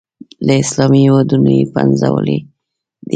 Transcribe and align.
له 0.45 0.53
اسلامي 0.63 0.99
هېوادونو 1.05 1.49
یې 1.57 1.71
پنځولي 1.75 2.37
دي. 2.39 2.39